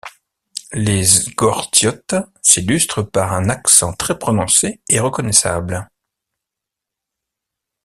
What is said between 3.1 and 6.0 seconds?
un accent très prononcé et reconnaissable.